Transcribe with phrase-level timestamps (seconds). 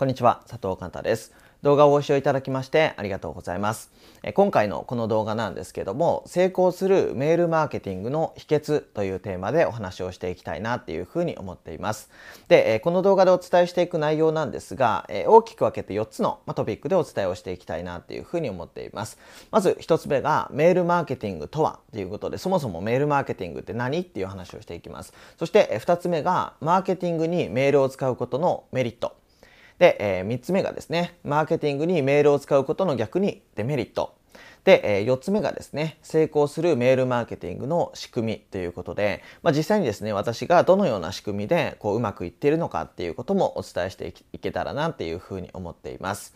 [0.00, 1.34] こんにちは佐藤寛太です。
[1.62, 3.90] 動画をご視聴いただきましてありがとうございます。
[4.34, 12.10] 今回のこの動画なんですけども成功するメールマーケティングの秘訣というテーマでお話をしていきたいなっていうふうに思っています。
[12.48, 19.18] でこの動画でお伝えしていく内容なんですが大きく分けて4つのトピックでお伝えをしていきたいなっていうふうに思っています。
[19.50, 25.12] まず1つ目がメールマーケティングとはということでそもそもメールマーケティングって何っていう話をしていきます。
[25.38, 29.14] そして2つ目がマーケティングにメールを使うことのメリット。
[29.80, 34.14] で、えー、3つ目がですね、マーケティングにメールを使うことの逆にデメリット。
[34.62, 46.34] で、えー、4つ目がですね、成功するメールマーケティングの仕組みということで、まあ、実際にですね、私がどのような仕組みでこううまくいっているのかっていうこともお伝えしていけたらなっていうふうに思っています。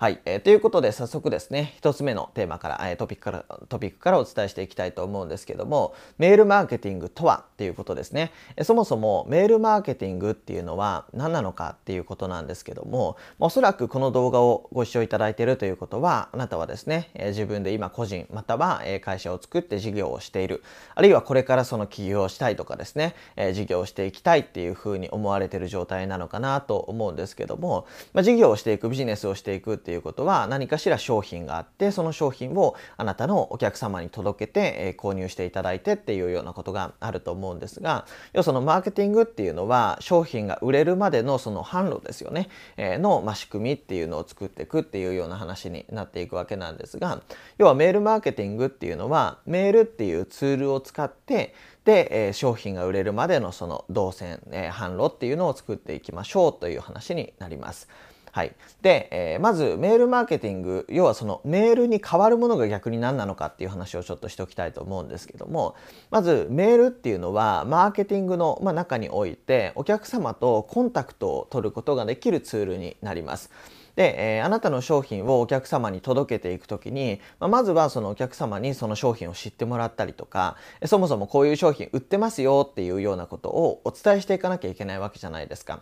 [0.00, 20.62] はい、えー、ということで早速ですね一つ目のテーマから、えー、トピックからトピックからお伝えしていきたいと思うんですけどもメールマーケティングとはっていうことですね、えー、そもそもメールマーケティングっていうのは何なのかっていうことなんですけどもおそらくこの動画をご視聴いただいているということはあなたはですね、えー、自分で今個人またはえ会社を作って事業をしている
[20.94, 47.20] あるいはこれからその起業したいとかですね、えー、事業をしていきたいっていうふうに思われている状態なのかなと思うんですけども、まあ、事業をしていくビジネスをしていくっていうていうことは何かしら商品があってその商品をあなたのお客様に届けて、え購入していただいてっていうようなことがあると思うんですが要はそのマーケティングっていうのは商品が売れるまでのその販路ですよね、えの、ま仕組みっていうのを作っていくっていうような話になっていくわけなんですが
[47.58, 51.52] 要はメールマーケティングっていうのはメールっていうツールを使って
[51.84, 57.88] で、え商品が売れるまでのその動線、え販路っていうのを作っていきましょうという話になります。
[58.32, 65.74] はい、で、えー、まずメールマーケティング要はそのメールに変わるものが逆に何なのかっていう話をちょっとしておきたいと思うんですけども
[66.10, 73.50] まずメールっていうのはマーケティングの、まあ、中においてお客様とコンタクトを取ることができるツールになります。
[73.96, 85.80] で、えー、あなたの商品をお客様に届けていく時に、まあ、まずはそのお客様にその商品を知ってもらったりとかそもそもこういう商品売ってますよっていうようなことをお伝えしていかなきゃいけないわけじゃないですか。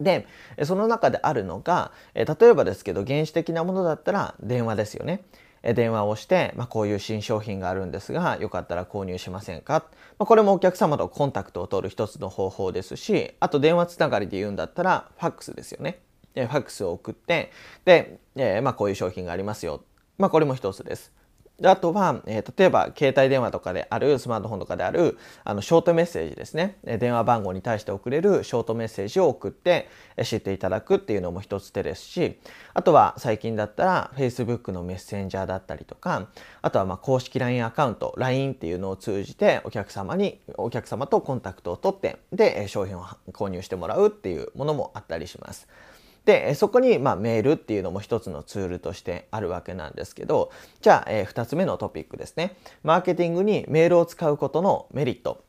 [0.00, 0.26] で
[0.64, 5.24] その中であるのが例えばですけど原始的なものだったら電話ですよね。
[5.62, 9.86] 電話をして、まあ、こういう新商品があるんですがよかったら購入しませんか、
[10.16, 15.98] まあ、これもお客様とコンタクトを取る一つの方法ですしあと電話つながりで言うんだったらファックスですよね。
[16.34, 17.50] ファックスを送って
[17.86, 19.82] で、えー、まあ、こういう商品がありますよ、
[20.18, 21.15] まあ、これも一つです。
[21.62, 29.88] あとは、えー、例えば携帯電話とかであるスマートフォンとかであるあのショートメッセージですね電話番号に対して送れるショートメッセージを送って
[30.22, 32.38] 知っていただくっていうのも一つ手ですし
[32.74, 36.28] あとは最近だったら Facebook のメッセンジャーだったりとか
[36.60, 45.66] あとはま公式 LINE アカウント LINE っていうのを通じてお客様にお客様とコンタクトを取ってで商品を購入してもらうっていうものもあったりします。
[46.26, 50.50] でそこに、まあ、メールっていうのも一つのツールとしてあるわけなんですけど
[50.82, 52.56] じゃあ、えー、2つ目のトピックですね。
[52.82, 55.44] マーケティングにメールを使うことのメリット。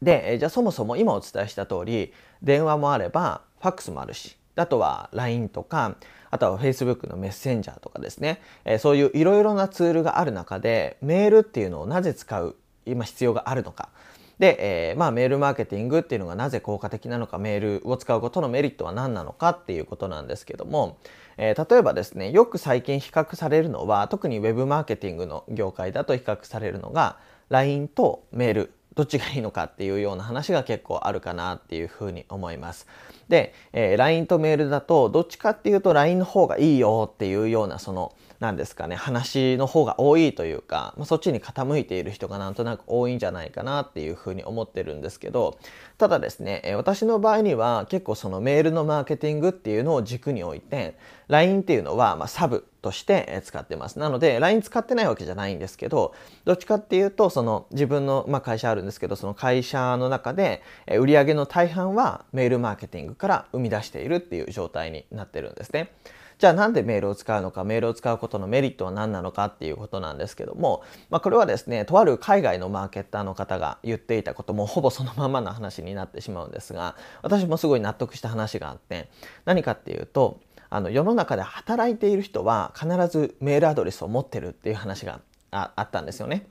[0.00, 5.96] で、えー、じゃあそもそも今お伝えした通り電話もあればファックスもあるしあとは LINE とか
[6.30, 12.56] あとは Facebook のメッセンジャーとかですね、えー、そういういろいろなツールがある中でメールっていうのをなぜ使う
[12.86, 13.90] 今必要があるのか。
[14.38, 20.98] で、えー、まあ、メールマーケティングっていうのがなぜ効果的なのかメールを使うことのメリットは何なのかっていうことなんですけども、
[21.36, 27.18] えー、例えばですねよく最近比較されるのは特に Web マーケティングの業界だと比較されるのが
[27.48, 32.86] LINE とメールどっちがいいのかっていうような話が結構あるかなっていうふうに思います。
[33.28, 38.14] で、えー、LINE とメールだとどっちかっていうと LINE の方がいいよっていうようなその
[38.44, 45.58] 何ですかね話の方が多いというか、まあ、そっちに傾いている人がなんとなく多いんじゃないかなっていうふうに思ってるんですけど
[45.96, 53.98] ただですね私の場合には結構そのメールのマーケティングっていうのを軸に置いて LINE っていうのはまサブとして使ってます。
[53.98, 56.12] なので LINE 使ってないわけじゃないんですけど
[56.44, 65.92] どっちかっていうとその自分の、まあ、会社あるんですけどその会社の中で売上の大半はメールマーケティングから生み出しているっていう状態になってるんですね。
[66.38, 79.08] じゃあなんでメールを使うのかメールを使うことのメリットは何なのかっていうことなんですけども、まあ、これはですねとある海外のマーケッターの方が言っていたこともほぼそのままの話になってしまうんですが私もすごい納得した話があって
[79.44, 80.40] 何かっていうと
[80.70, 85.20] あの世の中で働いている人は必ずメールアドレスを持ってるっていう話が
[85.52, 86.48] あったんですよね。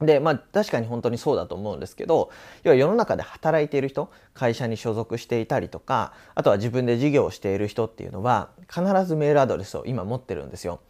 [0.00, 2.30] でまあ確かに本当にそうだと思うんですけど
[2.62, 10.80] 要は世の中で働いている人会社に所属していたりとかあとは自分で事業をしている人っていうのは必ずメールアドレスを今持ってるんですよ。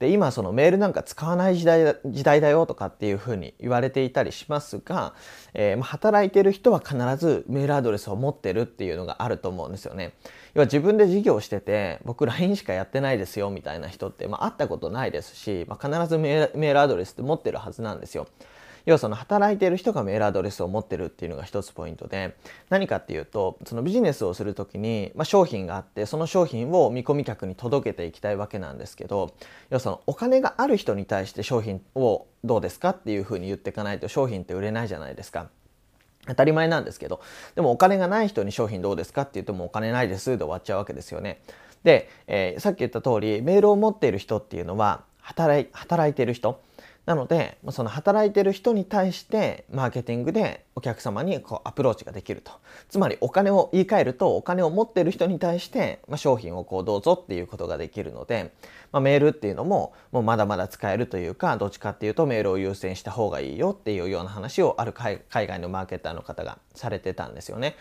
[0.00, 5.12] で今そのメールなんか使わない時代時代だよとかっていうふうに言われていたりしますが、
[5.52, 10.14] えー、働いている人は必ずメールアドレスを持ってるっていうのがあると思うんですよね。
[10.54, 18.26] 要は自分で事業してて僕 LINE しかやってないですよみたいな人って、まあ、会ったことないですし、まあ、必ずメールアドレスって持ってるはずなんですよ。
[18.86, 22.36] 要はその働いている人がメールアドレスを持ってるっていうのが一つポイントで
[22.68, 29.34] 何かっていうとそのビジネスをする時に、まあ、商品があってその商品を見込み客に届けていきたいわけなんですけど
[29.70, 35.48] 要はそのお金がある人に対して商品をどうですかっていうふうに言っていかないと商品って売れないじゃないですか。
[36.26, 37.20] 当たり前なんですけど
[37.54, 41.40] でもお金がない人に商品どうですかって言ってもお金ないですで終わっちゃうわけですよね。
[41.82, 46.60] で、えー、さっき言った通りメールを持っている人っていうのは働い働いている人
[47.06, 52.52] なのでその働いてる人に対してマーケティングでお客様にこうアプローチができると
[52.88, 58.52] つまりお金を言い換えるとお金を持ってる人に対して、まあ、商品をこうどうぞっていうことができるので、
[58.92, 67.76] まあ、メールっていうのももうまだまだ使えるというかどっちかっていうとメールを優先した方がいいよっていうような話をある海外のマーケターの方がされてたんですよね。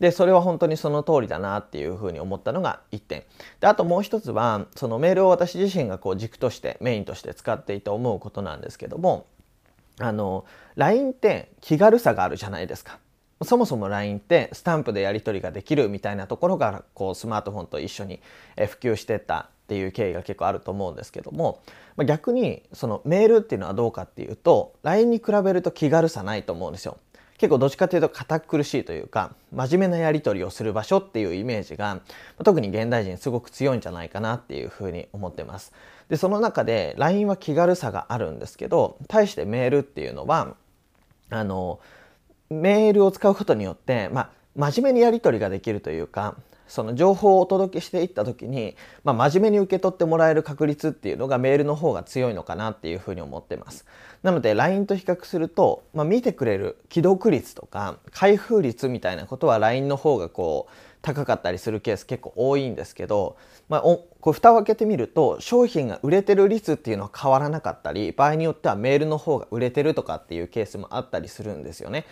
[0.00, 3.22] でそれは本当にその通りだなっていうふうに思ったのが1点
[3.60, 9.26] であともう一つはそのメールを私自身がこう軸としてメインとして使っていて思うことなんですですけども
[10.00, 10.44] あの
[10.74, 12.98] LINE って気軽さがあるじゃないですか。
[13.42, 18.20] そもそも LINE ってスタンプでやり取りができるみたいなところがこうスマートフォンと一緒に
[18.56, 21.60] 普及してったっていう経緯が結構あると思うんですけども
[22.06, 26.96] 逆にそのメールっていうのはどうかっていうと LINE に比べると気軽さないと思うんですよ。
[27.38, 32.00] 結構どっちかというと堅苦しいというか真面目なやり取りをする場所っていうイメージが
[32.44, 35.72] 特に現代人すごく強いんじゃないかなっていうふうに思ってます。
[36.08, 40.54] でその中で LINE は気軽さがあるんですけど対してメールっていうのは
[41.30, 41.80] あの
[42.50, 46.36] メールを使うことによって、まあ、真面目にやり取りができるというか
[46.66, 53.84] その情報をお届けしていった時に、まあ、真面目に受け取ってもらえる確率っていうのがメールの方が強いのかなっていうふうに思ってます。
[54.22, 60.72] なので LINE と比較すると、まあ、見てくれる既読率とか開封率みたいなことは LINE の方がこう
[61.02, 63.36] 高かったりするケース結構多いんですけど、
[63.68, 72.06] まあ、おこう蓋を開けてみると商品が売れてる率っていうのは変わらなかったり場合によってはメールの方が売れてるとかっていうケースもあったりするんですよね。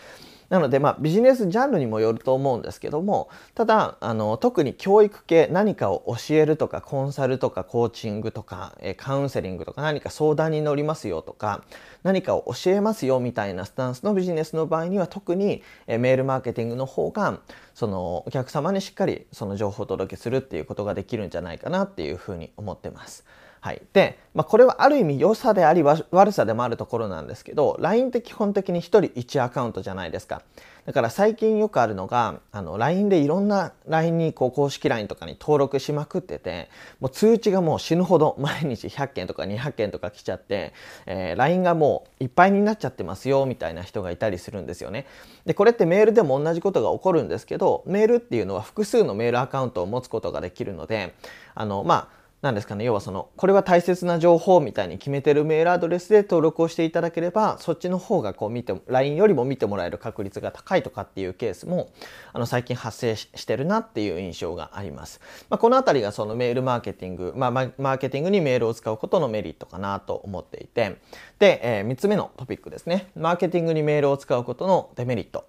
[0.52, 11.64] なので、まあ、ビジネスジャンルにもよると思うんですけどもただあの特に教育系何かを教えるとかコンサルとかコーチングとかえカウンセリングとか何か相談に乗りますよとか
[12.02, 17.40] 何かを教えますよみたいなスタンスのビジネスの場合には特にえメールマーケティングの方が
[17.72, 23.24] そのお客様にしっかりその情報をお届けするっていうことができるんじゃないかなっていうふうに思ってます。
[23.62, 30.42] はい、で、まあ、これはある意味良さであり悪さでもあるところなんですけど LINE って基本的に1人1アカウントじゃないですか。
[30.84, 40.72] だから最近よくあるのがあの LINE でいろんな LINE にこう公式 LINE とかに登録しまくっててもう通知がもう死ぬほど毎日100件とか200件とか来ちゃって、
[41.06, 45.06] えー、LINE がもういっぱいになっちゃってますよみたいな人がいたりするんですよね。
[45.46, 51.14] でこれってメールでも同じことが起こるんですけどメールっていうのは複数のメールアカウントを持つことができるので
[51.54, 52.84] あのまあなんですかね。
[52.84, 61.92] 要はそのこれは大切な情報みたいに決めてるメールアドレスで登録をしていただければそっちの方がこう見て LINE よりも見てもらえる確率が高いとかっていうケースも
[62.32, 65.20] あの最近発生してるなっていう印象があります。
[65.50, 70.96] まあ、この辺りがそのメールマーケティング、まあ、マーケティングにメールを使うことのメリットかなと思っていて。
[71.38, 73.06] で、えー、3つ目のトピックですね。
[73.14, 75.46] マーケティングにメールを使うことのデメリット。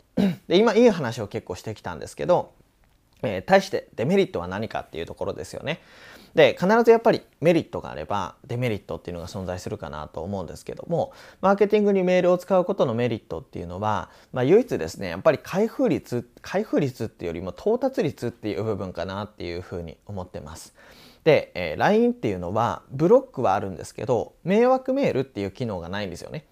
[0.48, 2.52] で今いい話を結構してきたんですけど、
[3.24, 5.82] えー、対してデメリットは何かっていうところですよね。
[6.36, 20.74] で必ずやっぱりメリットがあればデメリットっていうのが存在するかなと思うんですけどもマーケティングにメールを使うことのメリットっていうのは、まあ、唯一ですねやっぱり開封率開封率っていうよりも到達率っていう部分かなっていうふうに思ってます。
[21.24, 26.46] で、えー、LINE っていうのはブロックはあるんですけど迷惑メールっていう機能がないんですよね。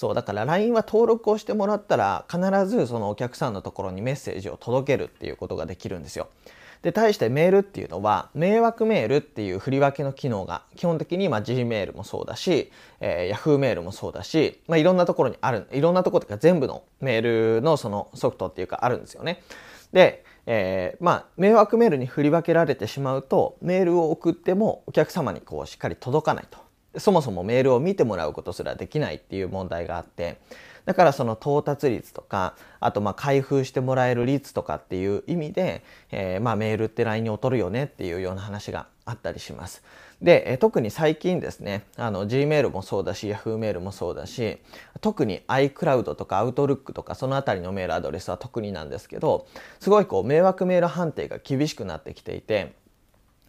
[0.00, 6.28] そうだから LINE は登録をしてもらったら必ずそのお客さんのところにメッセージを届けるっていうことができるんですよ。
[6.80, 19.42] で対してメールっていうのは迷惑メールっていう振り分けの機能が基本的にま Gmail もそうだし、えー、Yahoo メールもそうだし、まあ、いろんなところにあるいろんなところというか全部のメールのそのソフトっていうかあるんですよね。
[19.92, 26.69] で、えー、まあ迷惑メールに振り分けられてしまうとメールを送ってもお客様にこうしっかり届かないと。
[26.96, 30.38] そもそもメールを見てもらうことすらできないっていう問題があって
[30.86, 39.82] だからその到達率とかあとまあ開封してもらえる率とかっていう意味で、えー、まあメールって LINE に劣るよねっていうような話があったりします。
[40.22, 44.58] で、え特に最近ですね、あの Gmail もそうだし Yahoo メールもそうだし
[45.00, 49.46] 特に iCloud とか Outlook とかそのあたりのメールアドレスは特になんですけど
[49.78, 52.74] すごいこう迷惑メール判定が厳しくなってきていて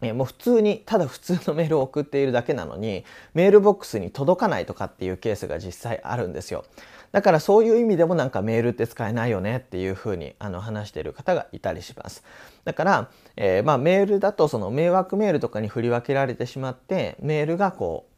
[0.01, 6.65] えもう普通にただ普通のメールを送っているだけなのにメールボックスに届かないとかっていうケースが実際あるんですよ。
[7.11, 12.23] だからそういう意味でもなんかメールって使えないよねっていうふうにあの話している方がいたりします。
[12.63, 18.10] だから、えー、まあメールだとその迷惑メールとかに振り分けられてしまってメールがこう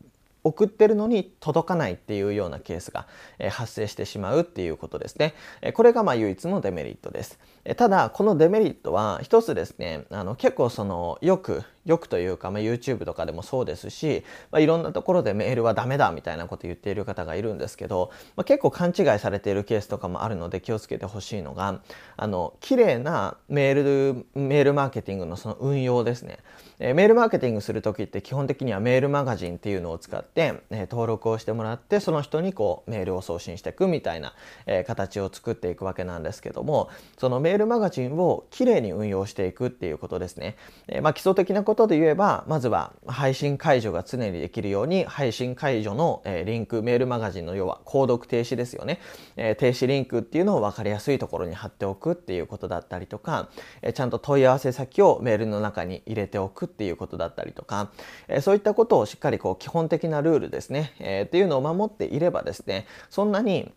[0.44, 3.08] 送ってるのに届かないっていうようなケースが
[3.52, 5.34] 発生してしまうっていうことですね。
[5.74, 7.40] これがまあ唯一のデメリットです。
[7.78, 21.82] ただこのデメリットは一つですねあの結構そのよくよくというか、まあ、YouTube とかでもそうですし、まあ、いろんなところでメールはダメだみたいなこと言っている方がいるんですけど、まあ、結構勘違いされているケースとかもあるので気をつけてほしいのが
[22.16, 26.40] あの綺麗なメールメールマーケティングのその運用ですね、
[26.80, 34.34] えー、メールマーケティングする時って基本的にはメールマガジンっていうのを使って、え、登録をしてもらってその人にこうメールを送信していくみたいな、
[34.66, 49.00] え、形を作っていくわけなんですけどもそのメールマガジンをきれいに運用していくっていうことですね、えまあ、基礎的なことで言えばまずは配信解除が常にできるように配信解除の、えリンクメールマガジンの要は購読停止ですよね、
[49.36, 53.50] え停止リンクっていうのを分かりやすいところに貼っておくっていうことだったりとか、
[53.82, 57.92] えちゃんと問い合わせ先をメールの中に入れておくっていうことだったりとか、
[58.28, 63.72] えそういったことをしっかりこう基本的なルールですね、えー、っていうのを守っていればですねそんなに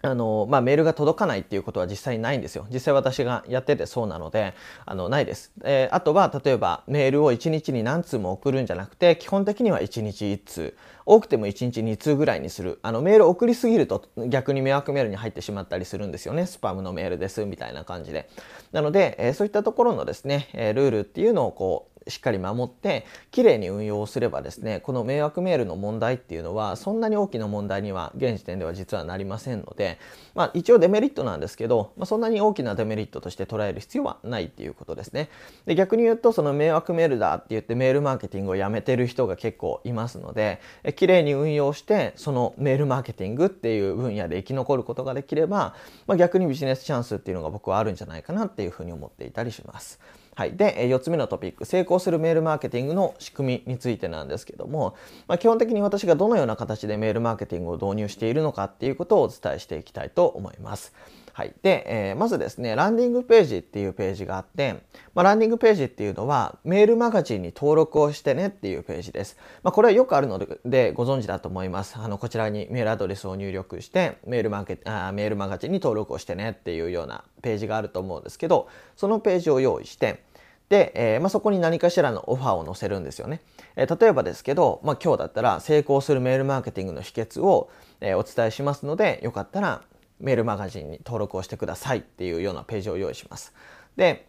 [0.00, 2.66] あのまあ、メールが届かないっていうことは実際にないんですよ。
[2.70, 4.54] 実際私がやっててそうなので、
[4.86, 5.50] あのないです。
[5.64, 12.78] えー、あとは例えばメールを1日に何通も送るんじゃなくて、基本的には1日1通、多くても1日2通ぐらいにする。
[12.82, 16.46] あのメール送りすぎると逆に迷惑メールに入ってしまったりするんですよね。
[16.46, 18.28] スパムのメールですみたいな感じで。
[18.70, 29.98] なので、えー、そういったところのですね、えー、ルールっていうのをこうしっかり守ってきれいに運用すればですねこの迷惑メールの問題っていうのはそんなに大きな問題には現時点では実はなりませんので、
[30.34, 35.28] まあ、一応デメリットなんですけど、まあ、そんなに大きなデメリットとして捉える必要はないっていうことですね
[35.66, 40.60] で逆に言うとその迷惑メールだって言ってメールマーケティングをやめてる人が結構いますので
[40.96, 45.74] きれいに運用してそのメールマーケティングっていう分野で生き残ることができれば、
[46.06, 50.00] まあ、逆にビジネスチャンスっていうのが僕はあるんじゃないかなっていうふうに思っていたりします。
[50.38, 54.94] はい、で4つ目のトピック成功するメールマーケティングの仕組みについてなんですけども、
[55.26, 60.94] まあ、基本的に私がどのような形でメールマーケティングを導入しているのかっていうことをお伝えしていきたいと思います。
[61.32, 64.74] はい、で、えー、まずですねランディングページっていうページがあって、
[65.14, 69.36] まあ、ランディングページっていうのはメールマガジンに登録をしてねっていうページです。
[69.64, 71.96] まあ、これはよくあるのでご存知だと思います。
[71.96, 80.27] あのこちらにメールアドレスを入力してメールマーケあメールマガジンに登録をしてねっていうようなページがあると思うんですけどそのページを用意して
[80.68, 83.40] で、えーまあ、そこに何かしらのオファーを載せるんですよね。
[83.76, 87.70] えー、例えばですけど、まあ、今日だったら成功するメールマーケティングの秘訣を、
[88.00, 89.82] えー、お伝えしますのでよかったら
[90.20, 93.54] メールマガジンに登録をしてくださいっていうようなページを用意します。
[93.96, 94.26] で、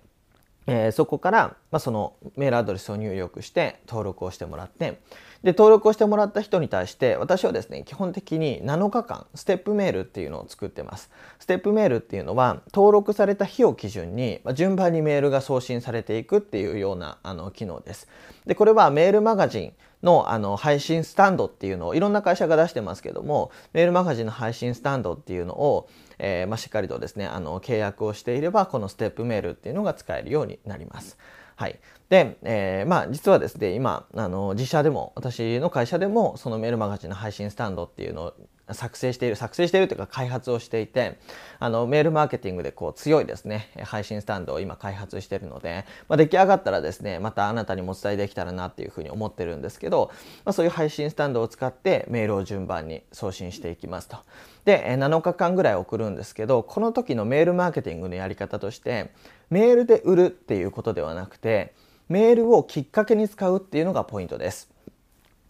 [0.67, 4.99] えー、そこから、まあ、そのメールアドレスを入力して登録をしてもらって
[5.43, 18.07] で登録をしてもらった人に対して私はですね基本的に7日間ステップメールっていうのを作ってますステップメールっていうのは登録された日を基準に順番にメールが送信されていくっていうようなあの機能です
[18.45, 31.17] でこれはメールマガジンのあの配信スタンドっていうのをいろんな会社が出してますけどもメールマガジンの配信スタンドっていうのを、えー、まあ、しっかりとですねあの契約をしていればこのステップメールっていうのが使えるようになります。
[31.59, 38.33] はい、で、えー、まあ実はですね今あの自社でも私の会社でもそのメールマガジンの配信スタンドっていうのを
[38.73, 41.19] 作成している作成しているというか開発をしていて
[41.59, 50.11] あのメールマーケティングでこう強いですね配信スタンドを今開発しているので、まあ、出来上がったらですねまたあなたにもお伝えできたらなっていうふうに思ってるんですけど、
[50.45, 54.17] まあ、そういう配信スタンドを使ってメールを順番に送信していきますと。
[54.65, 59.11] で7日間ぐらい送るんですけどこの時のメールマーケティングのやり方として
[59.49, 61.73] メールで売るっていうことではなくて
[62.09, 64.69] メールをきっかけに使うっていうのがポイントです。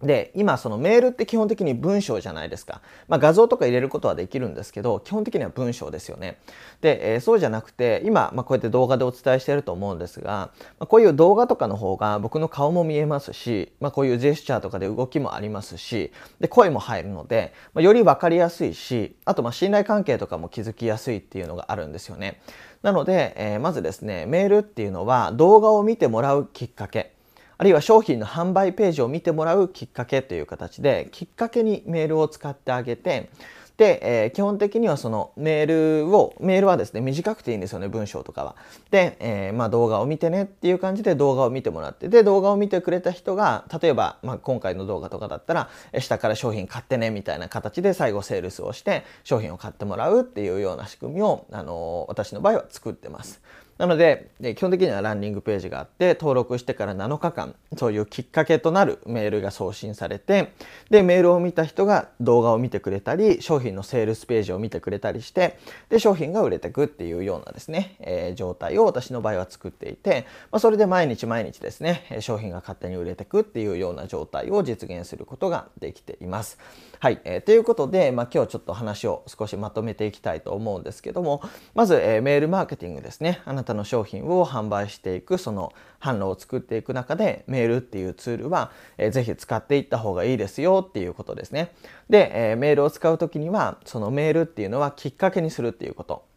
[0.01, 2.81] で、今そのメールって基本的に文章じゃないですか。
[3.09, 6.37] まあ、画像とか入れることはできるんですけど、基本的には文章ですよね。
[6.79, 22.39] で、えー、そうじゃなくて、今、まあ、こうやって動画でお伝えしてると思うんですが、まあ、こういう動画とかの方が僕の顔も見えますし、まあ、こういうジェスチャーとかで動きもありますし、で、声も入るので、まあ、より分かりやすいし、あとまあ信頼関係とかも築きやすいっていうのがあるんですよね。
[22.83, 27.18] なので、えー、まずですね、メールっていうのは動画を見てもらうきっかけ。
[27.59, 33.29] あるいは商品の販売ページを見てもらうきっかけという形できっかけにメールを使ってあげて
[33.75, 38.55] で、えー、基本的にはそのメールをメールはですね短くていいんですよね文章とかは。
[38.91, 53.41] で、えー、まあ、動画を見てねっていう感じで動画を見てもらってで動画を見てくれた人が例えば、まあ、今回の動画とかだったら下から商品買ってねみたいな形で最後セールスをして商品を買ってもらうっていうような仕組みを、あのー、私の場合は作ってます。
[53.79, 60.51] なので、基本的にはランニングページがあって、登録してから7日間、そういうきっかけとなるメールが送信されて、
[60.89, 65.57] で、メールを見た人が動画を見てくれたり、商品のセールスページを見てくれたりして、
[65.87, 76.59] で、商品が売れてくっていうようなですね、えー、状態を私の場合は作っていて、まあ、それで毎日毎日ですね、商品が勝手に売れてくっていうような状態を実現することができています。
[76.99, 77.21] はい。
[77.23, 81.41] えー、ということで、まあ、今日ちょっと話を少しまとめていきたいと思うんですけども、
[81.73, 83.41] まず、えー、メールマーケティングですね。
[83.45, 91.73] あなたの商品を販売していく、その販路を作っていく中で、メールっていうツールは、えー、ぜひ使っていった方がいいですよっていうことですね。
[92.09, 96.28] で、えー、メールを使う時には、そのメールっていうのはきっかけにするっていうこと。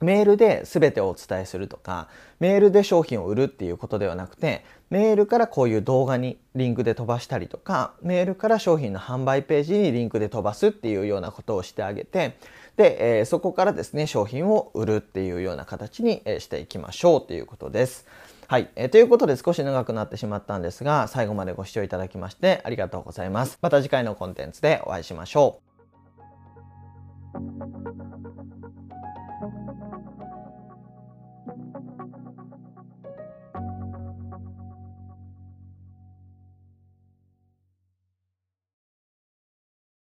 [0.00, 2.08] メールで全てをお伝えするとか、
[2.40, 12.36] メールで商品を売るっていうことではなくて、メールからこういう動画にリンクで飛ばしたりとか、メールから商品の販売ページにリンクで飛ばすっていうようなことをしてあげて、
[12.76, 18.06] で、えー、そこからですね、商品を売るっていうような形にしていきましょうということです。
[18.46, 18.88] はい、えー。
[18.88, 23.58] ということで少し長くなってしまったんですが、最後までご視聴いただきましてありがとうございます。
[23.60, 25.60] また次回のコンテンツでお会いしましょ
[27.34, 28.07] う。